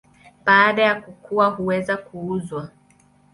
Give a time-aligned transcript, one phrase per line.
[0.45, 2.69] Baada ya kukua huweza kuuzwa.